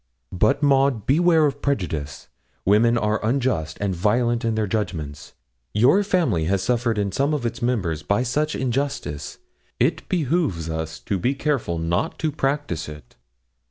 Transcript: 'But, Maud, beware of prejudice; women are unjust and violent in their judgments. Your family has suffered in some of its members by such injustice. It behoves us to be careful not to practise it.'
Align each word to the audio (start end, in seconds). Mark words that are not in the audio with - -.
'But, 0.31 0.63
Maud, 0.63 1.05
beware 1.05 1.45
of 1.45 1.61
prejudice; 1.61 2.27
women 2.65 2.97
are 2.97 3.23
unjust 3.23 3.77
and 3.79 3.93
violent 3.93 4.43
in 4.43 4.55
their 4.55 4.65
judgments. 4.65 5.33
Your 5.75 6.01
family 6.03 6.45
has 6.45 6.63
suffered 6.63 6.97
in 6.97 7.11
some 7.11 7.35
of 7.35 7.45
its 7.45 7.61
members 7.61 8.01
by 8.01 8.23
such 8.23 8.55
injustice. 8.55 9.37
It 9.79 10.09
behoves 10.09 10.71
us 10.71 10.99
to 11.01 11.19
be 11.19 11.35
careful 11.35 11.77
not 11.77 12.17
to 12.17 12.31
practise 12.31 12.89
it.' 12.89 13.15